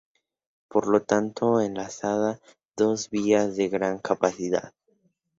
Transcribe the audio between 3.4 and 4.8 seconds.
de gran capacidad.